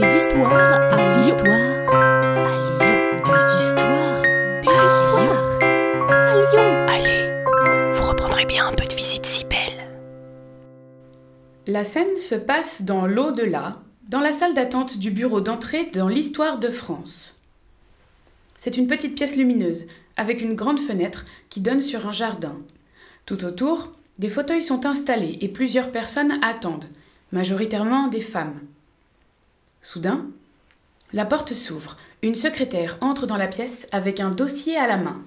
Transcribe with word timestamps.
Des 0.00 0.16
histoires 0.16 0.54
à 0.54 0.96
Lyon. 0.96 1.26
histoires 1.26 1.54
à 1.54 2.46
Lyon. 2.70 3.22
Des 3.26 3.44
histoires. 3.60 4.22
Des 4.62 4.68
histoires 4.68 5.58
à 6.10 6.34
Lyon. 6.36 6.68
Allez, 6.88 7.92
vous 7.92 8.08
reprendrez 8.08 8.46
bien 8.46 8.68
un 8.68 8.72
peu 8.72 8.86
de 8.86 8.94
visite 8.94 9.26
si 9.26 9.44
belle. 9.44 9.90
La 11.66 11.84
scène 11.84 12.16
se 12.16 12.34
passe 12.34 12.80
dans 12.80 13.04
l'au-delà, 13.04 13.82
dans 14.08 14.20
la 14.20 14.32
salle 14.32 14.54
d'attente 14.54 14.96
du 14.98 15.10
bureau 15.10 15.42
d'entrée 15.42 15.90
dans 15.92 16.08
l'histoire 16.08 16.58
de 16.58 16.70
France. 16.70 17.38
C'est 18.56 18.78
une 18.78 18.86
petite 18.86 19.16
pièce 19.16 19.36
lumineuse, 19.36 19.86
avec 20.16 20.40
une 20.40 20.54
grande 20.54 20.80
fenêtre 20.80 21.26
qui 21.50 21.60
donne 21.60 21.82
sur 21.82 22.06
un 22.06 22.12
jardin. 22.12 22.56
Tout 23.26 23.44
autour, 23.44 23.92
des 24.18 24.30
fauteuils 24.30 24.62
sont 24.62 24.86
installés 24.86 25.36
et 25.42 25.48
plusieurs 25.48 25.92
personnes 25.92 26.38
attendent, 26.42 26.88
majoritairement 27.32 28.08
des 28.08 28.22
femmes. 28.22 28.60
Soudain, 29.82 30.26
la 31.12 31.24
porte 31.24 31.54
s'ouvre. 31.54 31.96
Une 32.22 32.34
secrétaire 32.34 32.98
entre 33.00 33.26
dans 33.26 33.36
la 33.36 33.48
pièce 33.48 33.88
avec 33.92 34.20
un 34.20 34.30
dossier 34.30 34.76
à 34.76 34.86
la 34.86 34.96
main. 34.96 35.22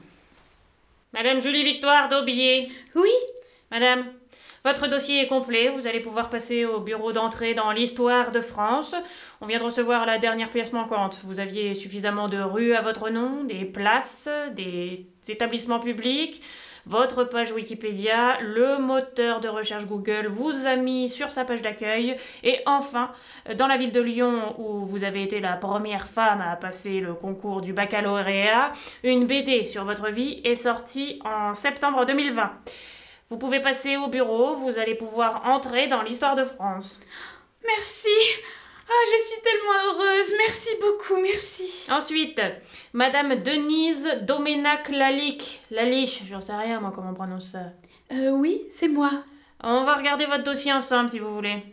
Madame 1.14 1.42
Julie 1.42 1.64
Victoire 1.64 2.10
d'Aubier. 2.10 2.72
Oui, 2.96 3.12
Madame, 3.72 4.06
votre 4.66 4.88
dossier 4.88 5.22
est 5.22 5.28
complet. 5.28 5.70
Vous 5.70 5.88
allez 5.88 6.00
pouvoir 6.00 6.30
passer 6.30 6.66
au 6.66 6.80
bureau 6.80 7.12
d'entrée 7.12 7.54
dans 7.54 7.72
l'histoire 7.72 8.32
de 8.32 8.40
France. 8.40 8.96
On 9.42 9.46
vient 9.46 9.60
de 9.60 9.64
recevoir 9.64 10.06
la 10.06 10.18
dernière 10.18 10.50
pièce 10.50 10.72
manquante. 10.72 11.20
Vous 11.24 11.42
aviez 11.42 11.76
suffisamment 11.76 12.30
de 12.30 12.38
rues 12.38 12.74
à 12.74 12.82
votre 12.82 13.10
nom, 13.10 13.44
des 13.44 13.66
places, 13.66 14.30
des 14.56 15.06
établissements 15.28 15.80
publics. 15.80 16.42
Votre 16.86 17.24
page 17.24 17.52
Wikipédia, 17.52 18.40
le 18.42 18.78
moteur 18.78 19.42
de 19.42 19.48
recherche 19.48 19.86
Google 19.86 20.28
vous 20.28 20.66
a 20.66 20.76
mis 20.76 21.10
sur 21.10 21.30
sa 21.30 21.46
page 21.46 21.62
d'accueil. 21.62 22.16
Et 22.44 22.60
enfin, 22.66 23.12
dans 23.58 23.68
la 23.68 23.78
ville 23.78 23.92
de 23.92 24.02
Lyon, 24.02 24.56
où 24.58 24.86
vous 24.86 25.04
avez 25.04 25.24
été 25.24 25.40
la 25.42 25.54
première 25.54 26.08
femme 26.08 26.42
à 26.42 26.56
passer 26.56 27.02
le 27.02 27.14
concours 27.14 27.62
du 27.62 27.74
baccalauréat, 27.74 28.72
une 29.04 29.26
BD 29.26 29.66
sur 29.66 29.84
votre 29.86 30.10
vie 30.10 30.42
est 30.44 30.56
sortie 30.56 31.20
en 31.26 31.54
septembre 31.54 32.06
2020. 32.06 32.52
Vous 33.30 33.38
pouvez 33.38 33.60
passer 33.60 33.98
au 33.98 34.08
bureau, 34.08 34.58
vous 34.58 34.78
allez 34.80 34.96
pouvoir 34.96 35.46
entrer 35.46 35.88
dans 35.88 36.02
l'histoire 36.02 36.36
de 36.36 36.44
France. 36.46 37.00
merci. 37.66 38.10
Ah, 38.90 39.06
je 39.12 39.24
suis 39.24 39.42
tellement 39.42 39.74
heureuse. 39.88 40.34
Merci 40.38 40.70
beaucoup, 40.82 41.22
merci. 41.22 41.88
Ensuite, 41.90 42.42
Madame 42.92 43.36
Denise 43.36 44.08
Doménac 44.24 44.90
Lalique. 44.90 45.62
Laliche, 45.72 46.24
j'en 46.30 46.42
sais 46.42 46.54
rien 46.54 46.80
moi 46.80 46.92
comment 46.94 47.12
on 47.12 47.14
prononce 47.14 47.48
ça. 47.48 47.72
Euh, 48.12 48.32
oui, 48.32 48.62
c'est 48.70 48.90
moi. 48.90 49.24
On 49.64 49.86
va 49.86 49.96
regarder 49.96 50.26
votre 50.26 50.44
dossier 50.44 50.74
ensemble 50.74 51.10
si 51.10 51.20
vous 51.20 51.34
voulez. 51.34 51.64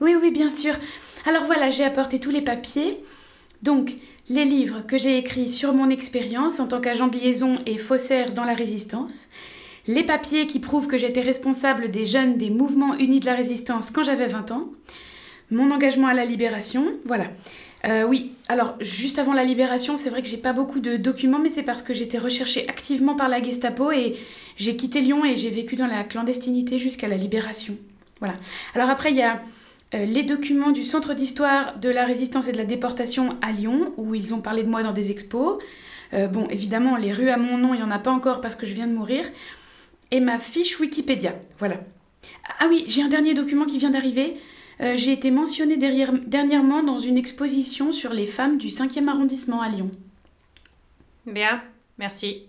Oui, 0.00 0.14
oui, 0.20 0.30
bien 0.30 0.50
sûr. 0.50 0.74
Alors 1.26 1.44
voilà, 1.44 1.70
j'ai 1.70 1.84
apporté 1.84 2.20
tous 2.20 2.30
les 2.30 2.42
papiers. 2.42 3.02
Donc, 3.62 3.92
les 4.28 4.44
livres 4.44 4.82
que 4.86 4.98
j'ai 4.98 5.18
écrits 5.18 5.48
sur 5.48 5.72
mon 5.72 5.90
expérience 5.90 6.60
en 6.60 6.68
tant 6.68 6.80
qu'agent 6.80 7.08
de 7.08 7.16
liaison 7.16 7.58
et 7.66 7.78
faussaire 7.78 8.32
dans 8.32 8.44
la 8.44 8.54
résistance. 8.54 9.28
Les 9.86 10.02
papiers 10.02 10.46
qui 10.46 10.58
prouvent 10.58 10.86
que 10.86 10.98
j'étais 10.98 11.20
responsable 11.20 11.90
des 11.90 12.04
jeunes 12.04 12.36
des 12.36 12.50
mouvements 12.50 12.94
unis 12.96 13.20
de 13.20 13.26
la 13.26 13.34
résistance 13.34 13.90
quand 13.90 14.02
j'avais 14.02 14.26
20 14.26 14.50
ans. 14.50 14.70
Mon 15.50 15.70
engagement 15.70 16.06
à 16.06 16.14
la 16.14 16.24
libération, 16.24 16.92
voilà. 17.04 17.24
Euh, 17.86 18.04
oui, 18.04 18.32
alors 18.48 18.76
juste 18.80 19.18
avant 19.18 19.32
la 19.32 19.42
libération, 19.42 19.96
c'est 19.96 20.10
vrai 20.10 20.22
que 20.22 20.28
j'ai 20.28 20.36
pas 20.36 20.52
beaucoup 20.52 20.80
de 20.80 20.96
documents, 20.96 21.38
mais 21.38 21.48
c'est 21.48 21.62
parce 21.62 21.82
que 21.82 21.94
j'étais 21.94 22.18
recherchée 22.18 22.68
activement 22.68 23.16
par 23.16 23.28
la 23.28 23.42
Gestapo 23.42 23.90
et 23.90 24.16
j'ai 24.56 24.76
quitté 24.76 25.00
Lyon 25.00 25.24
et 25.24 25.34
j'ai 25.34 25.50
vécu 25.50 25.76
dans 25.76 25.86
la 25.86 26.04
clandestinité 26.04 26.78
jusqu'à 26.78 27.08
la 27.08 27.16
libération. 27.16 27.76
Voilà. 28.20 28.34
Alors 28.74 28.90
après, 28.90 29.10
il 29.10 29.16
y 29.16 29.22
a 29.22 29.40
euh, 29.94 30.04
les 30.04 30.22
documents 30.22 30.72
du 30.72 30.84
Centre 30.84 31.14
d'histoire 31.14 31.78
de 31.78 31.88
la 31.88 32.04
résistance 32.04 32.48
et 32.48 32.52
de 32.52 32.58
la 32.58 32.64
déportation 32.64 33.36
à 33.40 33.50
Lyon, 33.50 33.92
où 33.96 34.14
ils 34.14 34.34
ont 34.34 34.40
parlé 34.40 34.62
de 34.62 34.68
moi 34.68 34.82
dans 34.82 34.92
des 34.92 35.10
expos. 35.10 35.58
Euh, 36.12 36.26
bon, 36.26 36.46
évidemment, 36.48 36.96
les 36.96 37.12
rues 37.12 37.30
à 37.30 37.38
mon 37.38 37.56
nom, 37.56 37.72
il 37.72 37.78
n'y 37.78 37.82
en 37.82 37.90
a 37.90 37.98
pas 37.98 38.10
encore 38.10 38.40
parce 38.40 38.56
que 38.56 38.66
je 38.66 38.74
viens 38.74 38.86
de 38.86 38.92
mourir. 38.92 39.24
Et 40.10 40.20
ma 40.20 40.38
fiche 40.38 40.78
Wikipédia, 40.80 41.34
voilà. 41.58 41.76
Ah 42.58 42.66
oui, 42.68 42.84
j'ai 42.88 43.02
un 43.02 43.08
dernier 43.08 43.34
document 43.34 43.64
qui 43.64 43.78
vient 43.78 43.90
d'arriver. 43.90 44.36
Euh, 44.80 44.96
j'ai 44.96 45.12
été 45.12 45.30
mentionnée 45.30 45.76
derrière- 45.76 46.12
dernièrement 46.12 46.82
dans 46.82 46.98
une 46.98 47.16
exposition 47.18 47.92
sur 47.92 48.12
les 48.12 48.26
femmes 48.26 48.58
du 48.58 48.70
5e 48.70 49.08
arrondissement 49.08 49.60
à 49.60 49.68
Lyon. 49.68 49.90
Bien, 51.26 51.62
merci. 51.98 52.42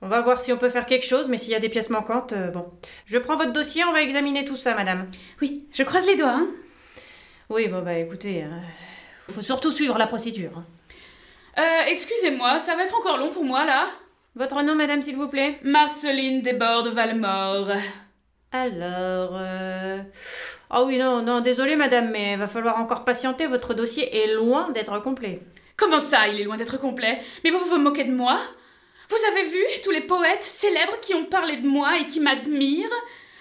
On 0.00 0.08
va 0.08 0.20
voir 0.20 0.40
si 0.40 0.52
on 0.52 0.56
peut 0.58 0.70
faire 0.70 0.86
quelque 0.86 1.04
chose, 1.06 1.28
mais 1.28 1.38
s'il 1.38 1.50
y 1.52 1.54
a 1.54 1.60
des 1.60 1.68
pièces 1.68 1.90
manquantes, 1.90 2.32
euh, 2.32 2.50
bon. 2.50 2.66
Je 3.06 3.18
prends 3.18 3.36
votre 3.36 3.52
dossier, 3.52 3.84
on 3.84 3.92
va 3.92 4.02
examiner 4.02 4.44
tout 4.44 4.56
ça, 4.56 4.74
madame. 4.74 5.06
Oui, 5.40 5.66
je 5.72 5.82
croise 5.82 6.06
les 6.06 6.16
doigts, 6.16 6.30
hein. 6.34 6.46
Oui, 7.50 7.68
bon 7.68 7.82
bah 7.82 7.98
écoutez, 7.98 8.44
euh, 8.44 8.48
faut 9.28 9.42
surtout 9.42 9.70
suivre 9.70 9.98
la 9.98 10.06
procédure. 10.06 10.52
hein. 10.56 10.64
Euh, 11.58 11.84
excusez-moi, 11.88 12.58
ça 12.58 12.74
va 12.76 12.84
être 12.84 12.96
encore 12.96 13.18
long 13.18 13.28
pour 13.30 13.44
moi 13.44 13.64
là. 13.66 13.86
Votre 14.34 14.62
nom, 14.62 14.74
madame, 14.74 15.02
s'il 15.02 15.16
vous 15.16 15.28
plaît 15.28 15.58
Marceline 15.62 16.40
Desbordes 16.40 16.88
Valmore. 16.88 17.68
Alors, 18.50 19.36
euh... 19.36 19.98
Ah 20.70 20.84
oui, 20.84 20.96
non, 20.96 21.20
non, 21.20 21.42
désolé, 21.42 21.76
madame, 21.76 22.10
mais 22.10 22.36
va 22.36 22.46
falloir 22.46 22.78
encore 22.78 23.04
patienter, 23.04 23.46
votre 23.46 23.74
dossier 23.74 24.24
est 24.24 24.32
loin 24.34 24.70
d'être 24.70 25.02
complet. 25.02 25.42
Comment 25.76 25.98
ça, 25.98 26.28
il 26.28 26.40
est 26.40 26.44
loin 26.44 26.56
d'être 26.56 26.80
complet? 26.80 27.20
Mais 27.44 27.50
vous 27.50 27.58
vous 27.58 27.76
moquez 27.76 28.04
de 28.04 28.14
moi? 28.14 28.40
Vous 29.10 29.18
avez 29.30 29.46
vu 29.46 29.60
tous 29.84 29.90
les 29.90 30.00
poètes 30.00 30.44
célèbres 30.44 30.98
qui 31.02 31.14
ont 31.14 31.26
parlé 31.26 31.58
de 31.58 31.68
moi 31.68 31.98
et 31.98 32.06
qui 32.06 32.20
m'admirent? 32.20 32.88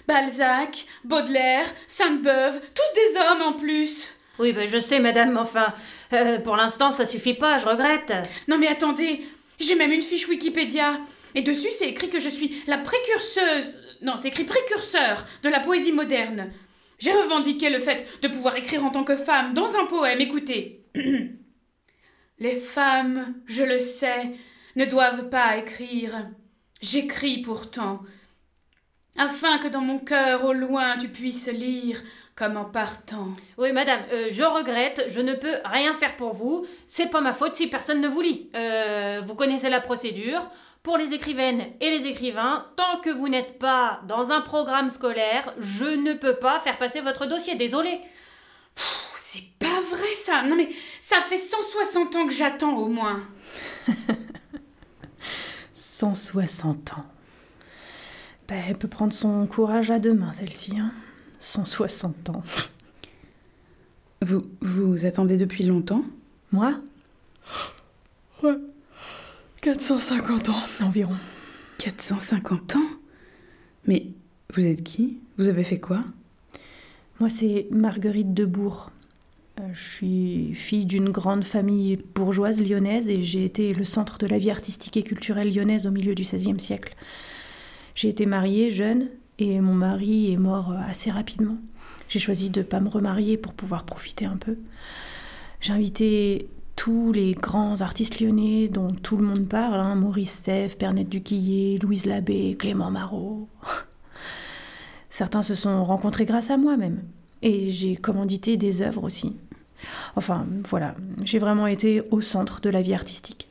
Balzac, 0.10 0.86
Baudelaire, 1.06 1.68
Sainte-Beuve, 1.88 2.60
tous 2.60 2.94
des 2.96 3.18
hommes 3.18 3.42
en 3.44 3.54
plus. 3.54 4.14
Oui, 4.40 4.52
ben 4.52 4.68
je 4.68 4.80
sais, 4.80 5.00
madame, 5.00 5.32
mais 5.32 5.40
enfin, 5.40 5.74
euh, 6.12 6.40
pour 6.40 6.58
l'instant, 6.58 6.92
ça 6.92 7.06
suffit 7.06 7.36
pas, 7.36 7.60
je 7.60 7.66
regrette. 7.66 8.12
Non 8.50 8.58
mais 8.58 8.68
attendez, 8.68 9.24
j'ai 9.62 9.76
même 9.76 9.92
une 9.92 10.02
fiche 10.02 10.28
Wikipédia. 10.28 11.00
Et 11.36 11.42
dessus, 11.42 11.70
c'est 11.72 11.90
écrit 11.90 12.10
que 12.10 12.20
je 12.20 12.30
suis 12.30 12.62
la 12.68 12.78
précurseuse. 12.78 13.70
Non, 14.02 14.18
c'est 14.18 14.30
écrit 14.30 14.44
précurseur 14.44 15.26
de 15.44 15.50
la 15.50 15.60
poésie 15.60 15.92
moderne. 15.92 16.52
J'ai 17.00 17.14
revendiqué 17.14 17.70
le 17.70 17.80
fait 17.80 18.06
de 18.22 18.28
pouvoir 18.28 18.56
écrire 18.58 18.86
en 18.86 18.90
tant 18.90 19.04
que 19.04 19.16
femme 19.16 19.54
dans 19.54 19.76
un 19.76 19.86
poème. 19.86 20.22
Écoutez. 20.22 20.86
Les 22.40 22.56
femmes, 22.56 23.36
je 23.46 23.64
le 23.64 23.78
sais, 23.78 24.32
ne 24.76 24.86
doivent 24.86 25.30
pas 25.30 25.58
écrire. 25.58 26.28
J'écris 26.82 27.42
pourtant. 27.42 28.02
Afin 29.18 29.58
que 29.58 29.68
dans 29.68 29.82
mon 29.82 30.00
cœur 30.00 30.46
au 30.46 30.54
loin 30.54 30.98
tu 30.98 31.10
puisses 31.10 31.48
lire 31.48 32.02
comme 32.36 32.58
en 32.58 32.66
partant. 32.66 33.28
Oui, 33.58 33.72
madame, 33.72 34.00
euh, 34.12 34.30
je 34.32 34.42
regrette, 34.42 35.06
je 35.10 35.20
ne 35.20 35.34
peux 35.34 35.58
rien 35.66 35.94
faire 35.94 36.16
pour 36.16 36.34
vous. 36.34 36.66
C'est 36.88 37.08
pas 37.08 37.22
ma 37.22 37.34
faute 37.34 37.56
si 37.56 37.68
personne 37.68 38.02
ne 38.02 38.08
vous 38.08 38.22
lit. 38.22 38.50
Euh, 38.56 39.22
vous 39.24 39.36
connaissez 39.36 39.70
la 39.70 39.82
procédure. 39.82 40.50
Pour 40.82 40.98
les 40.98 41.14
écrivaines 41.14 41.68
et 41.80 41.92
les 41.92 42.08
écrivains, 42.08 42.66
tant 42.76 43.00
que 43.04 43.12
vous 43.12 43.30
n'êtes 43.30 43.60
pas 43.60 44.02
dans 44.08 44.32
un 44.32 44.42
programme 44.42 44.90
scolaire, 44.90 45.54
je 45.60 45.84
ne 45.84 46.14
peux 46.14 46.38
pas 46.38 46.60
faire 46.60 46.80
passer 46.80 47.02
votre 47.02 47.28
dossier. 47.28 47.54
Désolé. 47.54 48.02
C'est 49.16 49.44
pas 49.60 49.80
vrai 49.92 50.16
ça. 50.16 50.42
Non 50.42 50.56
mais 50.56 50.70
ça 51.00 51.18
fait 51.18 51.38
160 51.38 52.16
ans 52.16 52.26
que 52.26 52.34
j'attends 52.34 52.76
au 52.76 52.88
moins. 52.88 53.20
160 55.74 56.94
ans. 56.94 57.06
Ben, 58.52 58.62
elle 58.68 58.78
peut 58.78 58.90
prendre 58.90 59.14
son 59.14 59.48
courage 59.48 59.92
à 59.92 60.00
deux 60.00 60.14
mains, 60.14 60.34
celle-ci. 60.34 60.78
Hein. 60.78 60.92
160 61.40 62.32
ans. 62.32 62.44
Vous 64.22 64.44
vous 64.60 65.06
attendez 65.06 65.38
depuis 65.38 65.64
longtemps? 65.64 66.04
Moi? 66.52 66.76
Ouais. 68.44 68.58
450 69.62 70.50
ans 70.50 70.60
environ. 70.82 71.16
450 71.78 72.76
ans? 72.76 72.90
Mais 73.86 74.08
vous 74.54 74.68
êtes 74.68 74.84
qui? 74.84 75.20
Vous 75.38 75.48
avez 75.48 75.64
fait 75.64 75.80
quoi? 75.80 76.02
Moi, 77.22 77.30
c'est 77.30 77.68
Marguerite 77.72 78.34
Debourg. 78.34 78.92
Euh, 79.62 79.68
Je 79.72 79.82
suis 79.82 80.56
fille 80.56 80.86
d'une 80.86 81.10
grande 81.10 81.46
famille 81.46 82.00
bourgeoise 82.16 82.62
lyonnaise 82.62 83.08
et 83.08 83.24
j'ai 83.24 83.46
été 83.46 83.74
le 83.74 83.86
centre 83.86 84.18
de 84.18 84.28
la 84.28 84.40
vie 84.40 84.52
artistique 84.52 84.98
et 84.98 85.04
culturelle 85.04 85.54
lyonnaise 85.54 85.88
au 85.88 85.92
milieu 85.92 86.16
du 86.16 86.24
XVIe 86.24 86.60
siècle. 86.60 86.96
J'ai 88.02 88.10
été 88.10 88.26
mariée 88.26 88.72
jeune 88.72 89.10
et 89.38 89.62
mon 89.62 89.76
mari 89.76 90.34
est 90.34 90.38
mort 90.38 90.72
euh, 90.72 90.78
assez 90.88 91.12
rapidement. 91.12 91.58
J'ai 92.10 92.18
choisi 92.18 92.50
de 92.50 92.62
ne 92.62 92.66
pas 92.66 92.80
me 92.80 92.90
remarier 92.90 93.38
pour 93.38 93.54
pouvoir 93.54 93.84
profiter 93.84 94.26
un 94.26 94.38
peu. 94.38 94.58
J'ai 95.60 95.74
invité 95.74 96.50
tous 96.76 97.12
les 97.12 97.34
grands 97.34 97.82
artistes 97.82 98.20
lyonnais 98.20 98.70
dont 98.70 98.92
tout 98.92 99.18
le 99.18 99.24
monde 99.24 99.48
parle, 99.48 99.80
hein, 99.80 99.94
Maurice 99.94 100.32
Stève, 100.32 100.78
Pernette 100.78 101.10
Duquillet, 101.10 101.78
Louise 101.78 102.08
Labbé, 102.08 102.56
Clément 102.58 102.90
Marot. 102.90 103.48
Certains 105.12 105.44
se 105.44 105.54
sont 105.54 105.86
rencontrés 105.86 106.26
grâce 106.26 106.50
à 106.50 106.58
moi 106.58 106.78
même. 106.78 107.04
Et 107.44 107.70
j'ai 107.70 107.94
commandité 107.94 108.58
des 108.58 108.82
œuvres 108.82 109.04
aussi. 109.04 109.36
Enfin, 110.16 110.48
voilà, 110.68 110.96
j'ai 111.24 111.38
vraiment 111.38 111.68
été 111.68 112.02
au 112.10 112.20
centre 112.20 112.62
de 112.62 112.72
la 112.72 112.82
vie 112.82 112.96
artistique. 112.96 113.51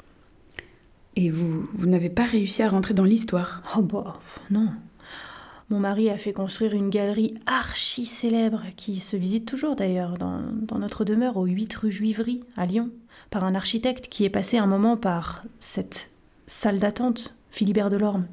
Et 1.16 1.30
vous, 1.30 1.68
vous 1.74 1.86
n'avez 1.86 2.10
pas 2.10 2.24
réussi 2.24 2.62
à 2.62 2.68
rentrer 2.68 2.94
dans 2.94 3.04
l'histoire 3.04 3.62
Oh 3.76 3.82
bah, 3.82 4.20
non. 4.50 4.68
Mon 5.68 5.78
mari 5.78 6.10
a 6.10 6.18
fait 6.18 6.32
construire 6.32 6.74
une 6.74 6.90
galerie 6.90 7.34
archi 7.46 8.04
célèbre 8.04 8.62
qui 8.76 8.98
se 8.98 9.16
visite 9.16 9.46
toujours 9.46 9.76
d'ailleurs 9.76 10.18
dans, 10.18 10.40
dans 10.52 10.78
notre 10.78 11.04
demeure 11.04 11.36
au 11.36 11.44
8 11.44 11.74
rue 11.74 11.92
Juivry 11.92 12.42
à 12.56 12.66
Lyon 12.66 12.90
par 13.30 13.44
un 13.44 13.54
architecte 13.54 14.08
qui 14.08 14.24
est 14.24 14.30
passé 14.30 14.58
un 14.58 14.66
moment 14.66 14.96
par 14.96 15.44
cette 15.60 16.10
salle 16.46 16.80
d'attente, 16.80 17.34
Philibert 17.50 17.90
Delorme. 17.90 18.26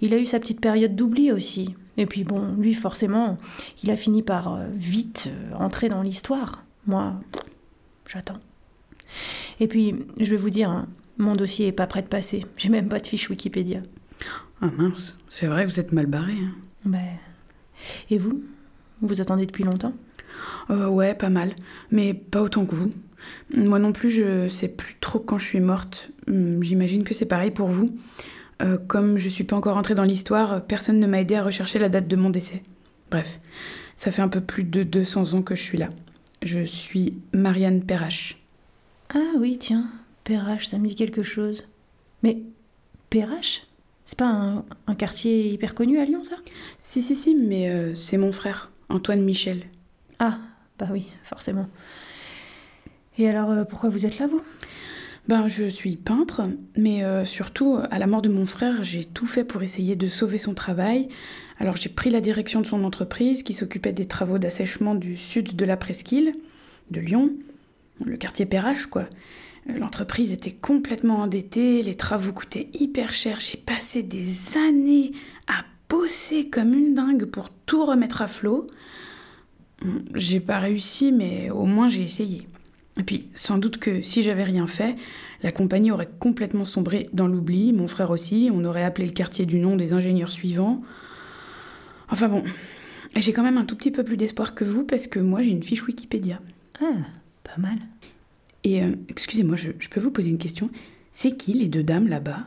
Il 0.00 0.12
a 0.12 0.18
eu 0.18 0.26
sa 0.26 0.40
petite 0.40 0.60
période 0.60 0.96
d'oubli 0.96 1.30
aussi. 1.30 1.74
Et 1.96 2.06
puis 2.06 2.24
bon, 2.24 2.54
lui 2.56 2.74
forcément, 2.74 3.38
il 3.82 3.90
a 3.90 3.96
fini 3.96 4.22
par 4.22 4.54
euh, 4.54 4.66
vite 4.74 5.28
euh, 5.28 5.54
entrer 5.54 5.88
dans 5.88 6.02
l'histoire. 6.02 6.64
Moi, 6.86 7.14
j'attends. 8.06 8.38
Et 9.60 9.68
puis, 9.68 9.94
je 10.18 10.30
vais 10.30 10.36
vous 10.36 10.50
dire, 10.50 10.68
hein, 10.70 10.88
mon 11.18 11.34
dossier 11.34 11.68
est 11.68 11.72
pas 11.72 11.86
prêt 11.86 12.02
de 12.02 12.08
passer. 12.08 12.46
J'ai 12.56 12.68
même 12.68 12.88
pas 12.88 12.98
de 12.98 13.06
fiche 13.06 13.30
Wikipédia. 13.30 13.80
Ah 14.60 14.70
mince, 14.76 15.16
c'est 15.28 15.46
vrai 15.46 15.66
que 15.66 15.70
vous 15.70 15.80
êtes 15.80 15.92
mal 15.92 16.06
barré. 16.06 16.32
Hein. 16.32 16.52
Ben, 16.84 17.18
et 18.10 18.18
vous? 18.18 18.42
Vous 19.02 19.20
attendez 19.20 19.46
depuis 19.46 19.64
longtemps? 19.64 19.92
Euh, 20.70 20.88
ouais, 20.88 21.14
pas 21.14 21.28
mal. 21.28 21.54
Mais 21.90 22.14
pas 22.14 22.42
autant 22.42 22.64
que 22.64 22.74
vous. 22.74 22.90
Moi 23.54 23.78
non 23.78 23.92
plus, 23.92 24.10
je 24.10 24.48
sais 24.48 24.68
plus 24.68 24.96
trop 25.00 25.18
quand 25.18 25.38
je 25.38 25.46
suis 25.46 25.60
morte. 25.60 26.10
Hum, 26.28 26.62
J'imagine 26.62 27.04
que 27.04 27.14
c'est 27.14 27.26
pareil 27.26 27.50
pour 27.50 27.68
vous. 27.68 27.96
Euh, 28.62 28.78
comme 28.78 29.18
je 29.18 29.28
suis 29.28 29.44
pas 29.44 29.56
encore 29.56 29.76
entrée 29.76 29.94
dans 29.94 30.04
l'histoire, 30.04 30.64
personne 30.64 30.98
ne 30.98 31.06
m'a 31.06 31.20
aidé 31.20 31.34
à 31.34 31.42
rechercher 31.42 31.78
la 31.78 31.88
date 31.88 32.08
de 32.08 32.16
mon 32.16 32.30
décès. 32.30 32.62
Bref, 33.10 33.40
ça 33.96 34.10
fait 34.10 34.22
un 34.22 34.28
peu 34.28 34.40
plus 34.40 34.64
de 34.64 34.82
200 34.82 35.34
ans 35.34 35.42
que 35.42 35.54
je 35.54 35.62
suis 35.62 35.78
là. 35.78 35.90
Je 36.42 36.60
suis 36.60 37.18
Marianne 37.32 37.82
Perrache. 37.84 38.38
Ah 39.14 39.32
oui, 39.38 39.58
tiens, 39.58 39.88
Perrache, 40.26 40.66
ça 40.66 40.78
me 40.78 40.88
dit 40.88 40.96
quelque 40.96 41.22
chose. 41.22 41.62
Mais 42.24 42.38
Perrache 43.10 43.62
C'est 44.04 44.18
pas 44.18 44.26
un, 44.26 44.64
un 44.88 44.94
quartier 44.96 45.48
hyper 45.48 45.74
connu 45.74 46.00
à 46.00 46.04
Lyon, 46.04 46.24
ça? 46.24 46.34
Si, 46.78 47.00
si, 47.00 47.14
si, 47.14 47.36
mais 47.36 47.70
euh, 47.70 47.94
c'est 47.94 48.16
mon 48.16 48.32
frère, 48.32 48.72
Antoine 48.88 49.22
Michel. 49.22 49.62
Ah, 50.18 50.40
bah 50.80 50.88
oui, 50.90 51.06
forcément. 51.22 51.68
Et 53.18 53.28
alors, 53.28 53.50
euh, 53.50 53.64
pourquoi 53.64 53.88
vous 53.88 54.04
êtes 54.04 54.18
là, 54.18 54.26
vous? 54.26 54.42
Ben, 55.28 55.46
je 55.46 55.68
suis 55.68 55.94
peintre, 55.94 56.42
mais 56.76 57.04
euh, 57.04 57.24
surtout, 57.24 57.78
à 57.88 57.98
la 58.00 58.08
mort 58.08 58.22
de 58.22 58.28
mon 58.28 58.46
frère, 58.46 58.82
j'ai 58.82 59.04
tout 59.04 59.26
fait 59.26 59.44
pour 59.44 59.62
essayer 59.62 59.94
de 59.94 60.08
sauver 60.08 60.38
son 60.38 60.54
travail. 60.54 61.08
Alors, 61.60 61.76
j'ai 61.76 61.88
pris 61.88 62.10
la 62.10 62.20
direction 62.20 62.60
de 62.60 62.66
son 62.66 62.82
entreprise 62.82 63.44
qui 63.44 63.54
s'occupait 63.54 63.92
des 63.92 64.06
travaux 64.06 64.38
d'assèchement 64.38 64.96
du 64.96 65.16
sud 65.16 65.54
de 65.54 65.64
la 65.64 65.76
presqu'île, 65.76 66.32
de 66.90 67.00
Lyon, 67.00 67.30
le 68.04 68.16
quartier 68.16 68.46
Perrache, 68.46 68.86
quoi. 68.86 69.06
Euh, 69.70 69.78
L'entreprise 69.78 70.32
était 70.32 70.52
complètement 70.52 71.20
endettée, 71.20 71.82
les 71.82 71.94
travaux 71.94 72.32
coûtaient 72.32 72.68
hyper 72.74 73.12
cher. 73.12 73.40
J'ai 73.40 73.58
passé 73.58 74.02
des 74.02 74.56
années 74.56 75.12
à 75.46 75.64
bosser 75.88 76.48
comme 76.48 76.74
une 76.74 76.94
dingue 76.94 77.24
pour 77.26 77.50
tout 77.66 77.84
remettre 77.84 78.22
à 78.22 78.28
flot. 78.28 78.66
Hum, 79.82 80.04
J'ai 80.14 80.40
pas 80.40 80.58
réussi, 80.58 81.12
mais 81.12 81.50
au 81.50 81.64
moins 81.64 81.88
j'ai 81.88 82.02
essayé. 82.02 82.46
Et 82.98 83.02
puis, 83.02 83.28
sans 83.34 83.58
doute 83.58 83.76
que 83.76 84.00
si 84.00 84.22
j'avais 84.22 84.44
rien 84.44 84.66
fait, 84.66 84.96
la 85.42 85.52
compagnie 85.52 85.90
aurait 85.90 86.08
complètement 86.18 86.64
sombré 86.64 87.06
dans 87.12 87.26
l'oubli, 87.26 87.74
mon 87.74 87.88
frère 87.88 88.10
aussi, 88.10 88.48
on 88.50 88.64
aurait 88.64 88.84
appelé 88.84 89.06
le 89.06 89.12
quartier 89.12 89.44
du 89.44 89.58
nom 89.58 89.76
des 89.76 89.92
ingénieurs 89.92 90.30
suivants. 90.30 90.80
Enfin 92.08 92.28
bon, 92.28 92.42
j'ai 93.14 93.32
quand 93.34 93.42
même 93.42 93.58
un 93.58 93.64
tout 93.66 93.76
petit 93.76 93.90
peu 93.90 94.02
plus 94.02 94.16
d'espoir 94.16 94.54
que 94.54 94.64
vous 94.64 94.84
parce 94.84 95.08
que 95.08 95.18
moi 95.18 95.42
j'ai 95.42 95.50
une 95.50 95.62
fiche 95.62 95.86
Wikipédia. 95.86 96.40
Ah, 96.80 96.94
pas 97.46 97.60
mal. 97.60 97.78
Et 98.64 98.82
euh, 98.82 98.92
excusez-moi, 99.08 99.56
je, 99.56 99.70
je 99.78 99.88
peux 99.88 100.00
vous 100.00 100.10
poser 100.10 100.28
une 100.28 100.38
question 100.38 100.70
C'est 101.12 101.36
qui 101.36 101.52
les 101.52 101.68
deux 101.68 101.82
dames 101.82 102.08
là-bas? 102.08 102.44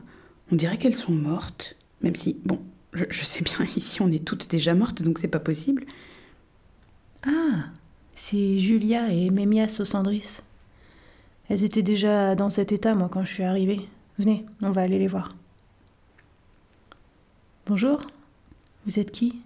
On 0.51 0.56
dirait 0.56 0.78
qu'elles 0.78 0.96
sont 0.96 1.12
mortes, 1.12 1.75
même 2.01 2.16
si, 2.16 2.38
bon, 2.44 2.60
je, 2.94 3.06
je 3.10 3.24
sais 3.24 3.44
bien, 3.44 3.66
ici 3.75 4.01
on 4.01 4.12
est 4.12 4.25
toutes 4.25 4.50
déjà 4.50 4.74
mortes 4.74 5.01
donc 5.01 5.19
c'est 5.19 5.28
pas 5.28 5.40
possible. 5.40 5.86
Ah, 7.25 7.66
c'est 8.16 8.60
Julia 8.60 9.12
et 9.12 9.30
Mémia 9.30 9.68
Sosandris. 9.68 10.40
Elles 11.50 11.63
étaient 11.63 11.84
déjà 11.84 12.36
dans 12.36 12.50
cet 12.50 12.72
état, 12.72 12.96
moi, 12.96 13.10
quand 13.10 13.25
je 13.25 13.34
suis 13.34 13.44
arrivée. 13.44 13.81
Venez, 14.19 14.46
on 14.62 14.72
va 14.72 14.81
aller 14.81 15.00
les 15.00 15.07
voir. 15.07 15.36
Bonjour, 17.66 18.01
vous 18.86 19.00
êtes 19.00 19.12
qui? 19.12 19.42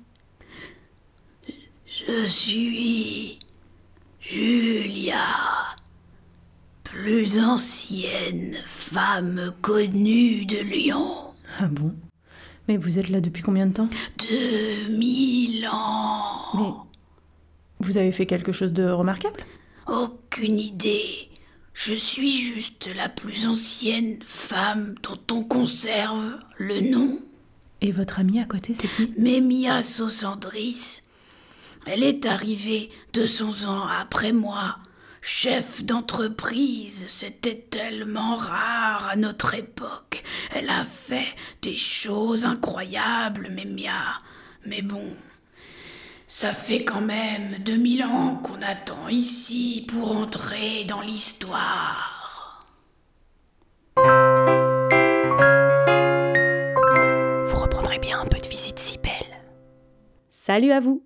Je 1.86 2.26
suis 2.26 3.40
Julia, 4.25 5.18
plus 6.86 7.40
ancienne 7.40 8.56
femme 8.66 9.54
connue 9.62 10.46
de 10.46 10.60
Lyon. 10.60 11.34
Ah 11.60 11.68
bon? 11.68 11.94
Mais 12.70 12.78
vous 12.78 13.00
êtes 13.00 13.10
là 13.10 13.20
depuis 13.20 13.44
combien 13.44 13.68
de 13.68 13.74
temps? 13.74 13.90
Deux 14.18 14.88
mille 14.90 15.68
ans. 15.68 16.56
Mais 16.56 17.86
vous 17.86 17.98
avez 17.98 18.14
fait 18.14 18.25
quelque 18.25 18.54
chose 18.54 18.72
de 18.72 18.86
remarquable? 18.86 19.42
Aucune 19.88 20.58
idée. 20.58 21.30
Je 21.74 21.94
suis 21.94 22.31
juste 22.31 22.90
la 22.96 23.10
plus 23.10 23.46
ancienne 23.46 24.19
femme 24.24 24.96
dont 25.04 25.19
on 25.36 25.44
conserve 25.44 26.40
le 26.58 26.80
nom. 26.80 27.19
Et 27.81 27.92
votre 27.92 28.22
amie 28.22 28.40
à 28.40 28.46
côté, 28.46 28.74
c'est 28.74 28.88
qui? 28.88 29.12
Mémia 29.18 29.84
Sosandris. 29.84 31.03
Elle 31.85 32.03
est 32.03 32.25
arrivée 32.25 32.89
200 33.13 33.65
ans 33.65 33.88
après 33.88 34.31
moi. 34.31 34.77
Chef 35.21 35.83
d'entreprise, 35.83 37.06
c'était 37.07 37.65
tellement 37.69 38.35
rare 38.35 39.07
à 39.09 39.15
notre 39.15 39.53
époque. 39.53 40.24
Elle 40.53 40.69
a 40.69 40.83
fait 40.83 41.35
des 41.62 41.75
choses 41.75 42.45
incroyables, 42.45 43.50
Mémia. 43.50 44.21
Mais 44.65 44.81
bon, 44.81 45.13
ça 46.27 46.53
fait 46.53 46.83
quand 46.83 47.01
même 47.01 47.57
2000 47.63 48.03
ans 48.03 48.41
qu'on 48.44 48.62
attend 48.62 49.07
ici 49.07 49.85
pour 49.88 50.15
entrer 50.18 50.83
dans 50.85 51.01
l'histoire. 51.01 52.65
Vous 57.47 57.59
reprendrez 57.59 58.00
bien 58.00 58.19
un 58.21 58.25
peu 58.25 58.39
de 58.39 58.47
visite 58.47 58.80
si 58.80 58.97
belle. 58.97 59.12
Salut 60.30 60.71
à 60.71 60.80
vous 60.80 61.06